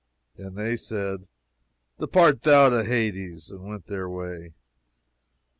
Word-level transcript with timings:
And 0.35 0.57
they 0.57 0.77
said, 0.77 1.27
Depart 1.99 2.41
thou 2.41 2.69
to 2.69 2.83
Hades, 2.83 3.51
and 3.51 3.63
went 3.67 3.85
their 3.85 4.09
way. 4.09 4.55